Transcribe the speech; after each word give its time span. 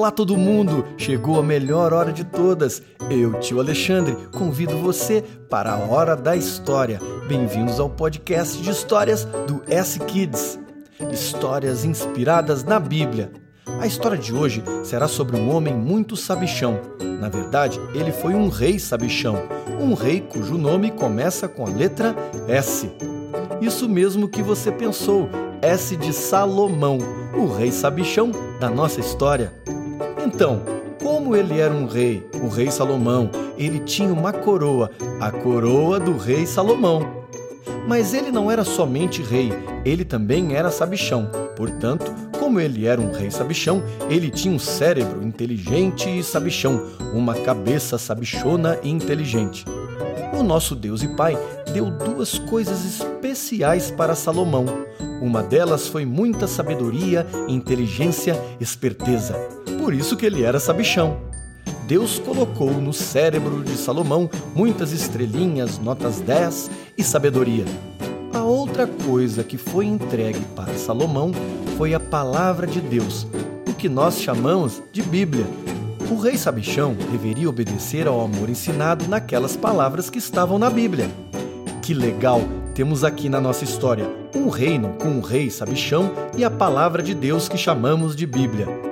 Olá 0.00 0.10
todo 0.10 0.34
mundo! 0.34 0.86
Chegou 0.96 1.38
a 1.38 1.42
melhor 1.42 1.92
hora 1.92 2.10
de 2.10 2.24
todas. 2.24 2.82
Eu, 3.10 3.38
tio 3.38 3.60
Alexandre, 3.60 4.16
convido 4.32 4.78
você 4.78 5.22
para 5.50 5.74
a 5.74 5.76
Hora 5.76 6.16
da 6.16 6.34
História. 6.34 6.98
Bem-vindos 7.28 7.78
ao 7.78 7.90
podcast 7.90 8.62
de 8.62 8.70
histórias 8.70 9.26
do 9.46 9.62
S 9.68 10.00
Kids. 10.00 10.58
Histórias 11.12 11.84
inspiradas 11.84 12.64
na 12.64 12.80
Bíblia. 12.80 13.30
A 13.78 13.86
história 13.86 14.16
de 14.16 14.34
hoje 14.34 14.64
será 14.84 15.06
sobre 15.06 15.36
um 15.36 15.54
homem 15.54 15.74
muito 15.74 16.16
sabichão. 16.16 16.80
Na 17.20 17.28
verdade, 17.28 17.78
ele 17.92 18.10
foi 18.10 18.34
um 18.34 18.48
rei 18.48 18.78
sabichão, 18.78 19.36
um 19.78 19.92
rei 19.92 20.22
cujo 20.22 20.56
nome 20.56 20.92
começa 20.92 21.46
com 21.46 21.66
a 21.66 21.68
letra 21.68 22.16
S. 22.48 22.90
Isso 23.60 23.86
mesmo 23.86 24.28
que 24.28 24.42
você 24.42 24.72
pensou, 24.72 25.28
S 25.60 25.94
de 25.94 26.14
Salomão, 26.14 26.96
o 27.36 27.52
rei 27.52 27.70
sabichão 27.70 28.30
da 28.58 28.70
nossa 28.70 28.98
história. 28.98 29.52
Então, 30.24 30.62
como 31.02 31.34
ele 31.34 31.58
era 31.58 31.72
um 31.72 31.86
rei, 31.86 32.28
o 32.42 32.48
rei 32.48 32.70
Salomão, 32.70 33.30
ele 33.56 33.80
tinha 33.80 34.12
uma 34.12 34.32
coroa, 34.32 34.90
a 35.20 35.30
coroa 35.30 35.98
do 35.98 36.16
rei 36.16 36.46
Salomão. 36.46 37.24
Mas 37.88 38.12
ele 38.12 38.30
não 38.30 38.50
era 38.50 38.64
somente 38.64 39.22
rei, 39.22 39.50
ele 39.84 40.04
também 40.04 40.54
era 40.54 40.70
sabichão. 40.70 41.30
Portanto, 41.56 42.12
como 42.38 42.60
ele 42.60 42.86
era 42.86 43.00
um 43.00 43.12
rei 43.12 43.30
sabichão, 43.30 43.82
ele 44.08 44.30
tinha 44.30 44.54
um 44.54 44.58
cérebro 44.58 45.26
inteligente 45.26 46.08
e 46.08 46.22
sabichão, 46.22 46.86
uma 47.14 47.34
cabeça 47.34 47.96
sabichona 47.96 48.78
e 48.82 48.90
inteligente. 48.90 49.64
O 50.38 50.42
nosso 50.42 50.74
Deus 50.74 51.02
e 51.02 51.08
Pai 51.08 51.38
deu 51.72 51.90
duas 51.90 52.38
coisas 52.38 52.84
especiais 52.84 53.90
para 53.90 54.14
Salomão. 54.14 54.64
Uma 55.20 55.42
delas 55.42 55.86
foi 55.86 56.04
muita 56.04 56.46
sabedoria, 56.46 57.26
inteligência, 57.46 58.34
esperteza. 58.58 59.36
Por 59.80 59.94
isso 59.94 60.14
que 60.14 60.26
ele 60.26 60.42
era 60.42 60.60
sabichão. 60.60 61.16
Deus 61.86 62.18
colocou 62.18 62.70
no 62.70 62.92
cérebro 62.92 63.64
de 63.64 63.78
Salomão 63.78 64.28
muitas 64.54 64.92
estrelinhas, 64.92 65.78
notas 65.78 66.20
10 66.20 66.70
e 66.98 67.02
sabedoria. 67.02 67.64
A 68.30 68.42
outra 68.42 68.86
coisa 68.86 69.42
que 69.42 69.56
foi 69.56 69.86
entregue 69.86 70.40
para 70.54 70.74
Salomão 70.74 71.32
foi 71.78 71.94
a 71.94 71.98
palavra 71.98 72.66
de 72.66 72.78
Deus, 72.78 73.26
o 73.66 73.72
que 73.72 73.88
nós 73.88 74.20
chamamos 74.20 74.82
de 74.92 75.00
Bíblia. 75.00 75.46
O 76.10 76.16
rei 76.16 76.36
sabichão 76.36 76.94
deveria 77.10 77.48
obedecer 77.48 78.06
ao 78.06 78.20
amor 78.20 78.50
ensinado 78.50 79.08
naquelas 79.08 79.56
palavras 79.56 80.10
que 80.10 80.18
estavam 80.18 80.58
na 80.58 80.68
Bíblia. 80.68 81.10
Que 81.80 81.94
legal! 81.94 82.42
Temos 82.74 83.02
aqui 83.02 83.30
na 83.30 83.40
nossa 83.40 83.64
história 83.64 84.06
um 84.36 84.50
reino 84.50 84.90
com 85.00 85.08
um 85.08 85.20
rei 85.22 85.50
sabichão 85.50 86.12
e 86.36 86.44
a 86.44 86.50
palavra 86.50 87.02
de 87.02 87.14
Deus 87.14 87.48
que 87.48 87.56
chamamos 87.56 88.14
de 88.14 88.26
Bíblia. 88.26 88.89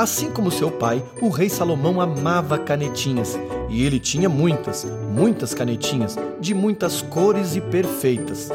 Assim 0.00 0.30
como 0.30 0.50
seu 0.50 0.70
pai, 0.70 1.04
o 1.20 1.28
rei 1.28 1.50
Salomão 1.50 2.00
amava 2.00 2.56
canetinhas 2.56 3.38
e 3.68 3.84
ele 3.84 4.00
tinha 4.00 4.30
muitas, 4.30 4.86
muitas 5.12 5.52
canetinhas, 5.52 6.16
de 6.40 6.54
muitas 6.54 7.02
cores 7.02 7.54
e 7.54 7.60
perfeitas. 7.60 8.48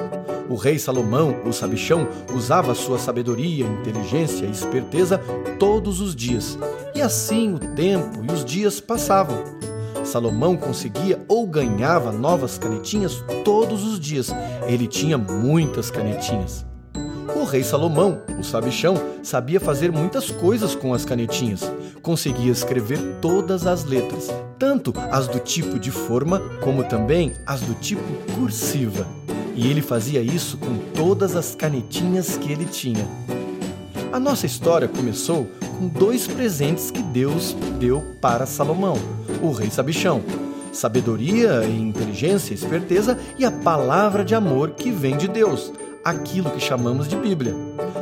O 0.50 0.56
rei 0.56 0.80
Salomão, 0.80 1.36
o 1.46 1.54
sabichão, 1.54 2.08
usava 2.34 2.74
sua 2.74 2.98
sabedoria, 2.98 3.64
inteligência 3.64 4.48
e 4.48 4.50
esperteza 4.50 5.20
todos 5.60 6.02
os 6.02 6.16
dias. 6.16 6.58
E 6.96 7.02
assim 7.04 7.54
o 7.54 7.60
tempo 7.60 8.26
e 8.28 8.34
os 8.34 8.44
dias 8.44 8.80
passavam. 8.80 9.44
Salomão 10.04 10.58
conseguia 10.58 11.24
ou 11.28 11.46
ganhava 11.46 12.12
novas 12.12 12.58
canetinhas 12.58 13.24
todos 13.44 13.84
os 13.84 14.00
dias. 14.00 14.32
Ele 14.66 14.88
tinha 14.88 15.16
muitas 15.16 15.92
canetinhas. 15.92 16.66
O 17.46 17.48
rei 17.48 17.64
Salomão, 17.64 18.24
o 18.40 18.44
sabichão, 18.44 18.96
sabia 19.22 19.60
fazer 19.60 19.92
muitas 19.92 20.32
coisas 20.32 20.74
com 20.74 20.96
as 20.96 21.06
canetinhas. 21.06 21.62
Conseguia 22.02 22.52
escrever 22.52 22.98
todas 23.22 23.68
as 23.68 23.84
letras, 23.84 24.34
tanto 24.58 24.92
as 25.12 25.28
do 25.28 25.38
tipo 25.38 25.78
de 25.78 25.92
forma 25.92 26.40
como 26.60 26.84
também 26.84 27.34
as 27.46 27.62
do 27.62 27.76
tipo 27.76 28.02
cursiva. 28.34 29.06
E 29.54 29.70
ele 29.70 29.84
fazia 29.84 30.24
isso 30.24 30.58
com 30.58 30.76
todas 30.96 31.36
as 31.36 31.54
canetinhas 31.54 32.36
que 32.36 32.52
ele 32.52 32.66
tinha. 32.66 33.08
A 34.12 34.20
nossa 34.20 34.48
história 34.48 34.88
começou 34.88 35.48
com 35.78 35.88
dois 35.88 36.26
presentes 36.26 36.90
que 36.90 37.04
Deus 37.04 37.56
deu 37.78 38.02
para 38.20 38.48
Salomão, 38.48 38.98
o 39.40 39.52
rei 39.52 39.70
sabichão. 39.70 40.24
Sabedoria 40.74 41.64
inteligência, 41.64 42.56
esperteza 42.56 43.20
e 43.38 43.46
a 43.46 43.52
palavra 43.52 44.26
de 44.26 44.34
amor 44.34 44.72
que 44.72 44.90
vem 44.90 45.16
de 45.16 45.28
Deus, 45.28 45.72
aquilo 46.06 46.52
que 46.52 46.60
chamamos 46.60 47.08
de 47.08 47.16
Bíblia. 47.16 47.56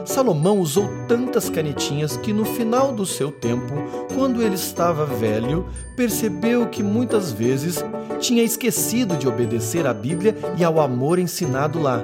Salomão 0.05 0.59
usou 0.59 0.89
tantas 1.07 1.49
canetinhas 1.49 2.17
que 2.17 2.33
no 2.33 2.43
final 2.43 2.91
do 2.91 3.05
seu 3.05 3.31
tempo, 3.31 3.73
quando 4.13 4.41
ele 4.41 4.55
estava 4.55 5.05
velho, 5.05 5.65
percebeu 5.95 6.67
que 6.67 6.83
muitas 6.83 7.31
vezes 7.31 7.81
tinha 8.19 8.43
esquecido 8.43 9.15
de 9.15 9.25
obedecer 9.25 9.87
à 9.87 9.93
Bíblia 9.93 10.35
e 10.57 10.63
ao 10.65 10.81
amor 10.81 11.17
ensinado 11.17 11.81
lá. 11.81 12.03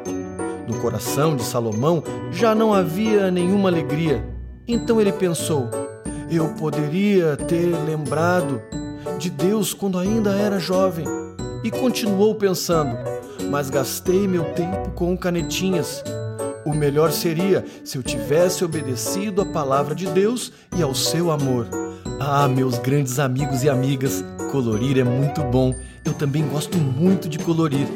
No 0.65 0.79
coração 0.79 1.35
de 1.35 1.43
Salomão 1.43 2.01
já 2.31 2.55
não 2.55 2.73
havia 2.73 3.29
nenhuma 3.29 3.67
alegria. 3.67 4.25
Então 4.65 5.01
ele 5.01 5.11
pensou: 5.11 5.67
eu 6.31 6.47
poderia 6.49 7.35
ter 7.35 7.75
lembrado 7.85 8.61
de 9.17 9.29
Deus 9.29 9.73
quando 9.73 9.99
ainda 9.99 10.31
era 10.31 10.59
jovem. 10.59 11.05
E 11.63 11.69
continuou 11.69 12.35
pensando: 12.35 12.95
mas 13.49 13.69
gastei 13.69 14.27
meu 14.27 14.43
tempo 14.53 14.91
com 14.91 15.17
canetinhas. 15.17 16.03
O 16.65 16.73
melhor 16.73 17.11
seria 17.11 17.65
se 17.83 17.97
eu 17.97 18.03
tivesse 18.03 18.63
obedecido 18.63 19.41
à 19.41 19.45
palavra 19.45 19.95
de 19.95 20.05
Deus 20.07 20.51
e 20.77 20.83
ao 20.83 20.93
seu 20.93 21.31
amor. 21.31 21.67
Ah, 22.19 22.47
meus 22.47 22.77
grandes 22.77 23.17
amigos 23.17 23.63
e 23.63 23.69
amigas, 23.69 24.23
colorir 24.51 24.99
é 24.99 25.03
muito 25.03 25.41
bom. 25.41 25.73
Eu 26.03 26.13
também 26.13 26.47
gosto 26.47 26.77
muito 26.77 27.29
de 27.29 27.39
colorir. 27.39 27.87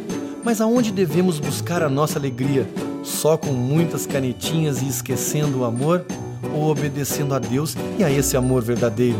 Mas 0.43 0.59
aonde 0.59 0.91
devemos 0.91 1.39
buscar 1.39 1.83
a 1.83 1.89
nossa 1.89 2.17
alegria? 2.17 2.67
Só 3.03 3.37
com 3.37 3.51
muitas 3.51 4.05
canetinhas 4.05 4.81
e 4.81 4.87
esquecendo 4.87 5.59
o 5.59 5.65
amor? 5.65 6.05
Ou 6.55 6.69
obedecendo 6.69 7.33
a 7.33 7.39
Deus 7.39 7.75
e 7.97 8.03
a 8.03 8.09
esse 8.09 8.35
amor 8.37 8.61
verdadeiro? 8.61 9.19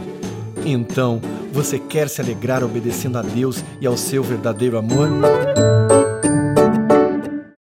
Então, 0.66 1.22
você 1.52 1.78
quer 1.78 2.10
se 2.10 2.22
alegrar 2.22 2.64
obedecendo 2.64 3.18
a 3.18 3.22
Deus 3.22 3.64
e 3.80 3.86
ao 3.86 3.98
seu 3.98 4.24
verdadeiro 4.24 4.78
amor? 4.78 5.10